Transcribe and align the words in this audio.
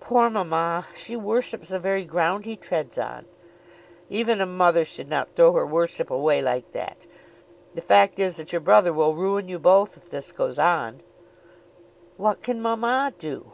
"Poor 0.00 0.28
mamma! 0.28 0.88
She 0.96 1.14
worships 1.14 1.68
the 1.68 1.78
very 1.78 2.04
ground 2.04 2.44
he 2.44 2.56
treads 2.56 2.98
on." 2.98 3.26
"Even 4.08 4.40
a 4.40 4.44
mother 4.44 4.84
should 4.84 5.08
not 5.08 5.36
throw 5.36 5.52
her 5.52 5.64
worship 5.64 6.10
away 6.10 6.42
like 6.42 6.72
that. 6.72 7.06
The 7.76 7.80
fact 7.80 8.18
is 8.18 8.34
that 8.38 8.50
your 8.50 8.62
brother 8.62 8.92
will 8.92 9.14
ruin 9.14 9.46
you 9.46 9.60
both 9.60 9.96
if 9.96 10.10
this 10.10 10.32
goes 10.32 10.58
on." 10.58 11.02
"What 12.16 12.42
can 12.42 12.60
mamma 12.60 13.14
do?" 13.16 13.52